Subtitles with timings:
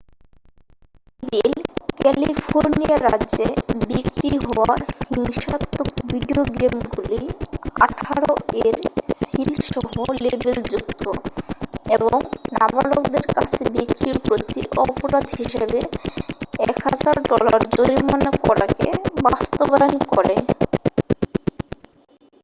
[1.23, 1.53] "এই বিল
[1.99, 3.47] ক্যালিফোর্নিয়া রাজ্যে
[3.87, 4.73] বিক্রি হওয়া
[5.07, 7.19] হিংসাত্মক ভিডিও গেমগুলি
[7.85, 8.75] "১৮" এর
[9.19, 11.03] সিল সহ লেবেলযুক্ত
[11.95, 12.17] এবং
[12.55, 15.79] নাবালকদের কাছে বিক্রির প্রতি অপরাধ হিসাবে
[16.65, 18.87] ১০০০ ডলার জরিমানা করাকে
[19.25, 20.35] বাস্তবায়ন করে।